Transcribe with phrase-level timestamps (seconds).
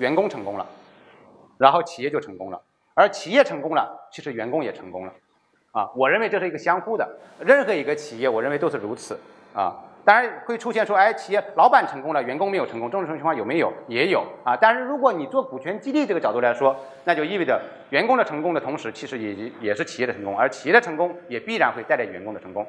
[0.00, 0.66] 员工成功了，
[1.58, 2.60] 然后企业就成功了，
[2.94, 5.12] 而企业成功了，其实员工也成功了
[5.72, 5.90] 啊。
[5.94, 7.06] 我认为这是一个相互的，
[7.38, 9.18] 任何一个企业，我认为都是如此
[9.54, 9.76] 啊。
[10.02, 13.70] 当然会出现说，哎，企业老板成功了，员工没有成功，这种情况有没有？
[13.86, 14.56] 也有啊。
[14.56, 16.74] 但是如果你做股权激励这个角度来说，
[17.04, 17.60] 那就意味着
[17.90, 22.66] 员工的成功的同时，其实也也是企业的成功，而企业的成功也必然会带来员工的成功。